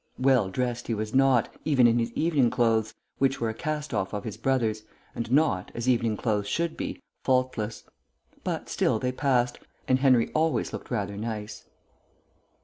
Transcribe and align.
Well 0.17 0.49
dressed 0.49 0.87
he 0.87 0.95
was 0.95 1.13
not, 1.13 1.53
even 1.63 1.85
in 1.85 1.99
his 1.99 2.11
evening 2.13 2.49
clothes, 2.49 2.95
which 3.19 3.39
were 3.39 3.49
a 3.49 3.53
cast 3.53 3.93
off 3.93 4.13
of 4.13 4.23
his 4.23 4.35
brother's, 4.35 4.81
and 5.13 5.31
not, 5.31 5.69
as 5.75 5.87
evening 5.87 6.17
clothes 6.17 6.47
should 6.47 6.75
be, 6.75 7.03
faultless; 7.23 7.83
but 8.43 8.67
still 8.67 8.97
they 8.97 9.11
passed, 9.11 9.59
and 9.87 9.99
Henry 9.99 10.31
always 10.33 10.73
looked 10.73 10.89
rather 10.89 11.15
nice. 11.17 11.65